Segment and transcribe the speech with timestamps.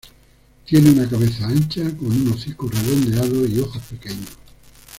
[0.65, 4.29] Tiene una cabeza ancha, con un hocico redondeado y ojos pequeños.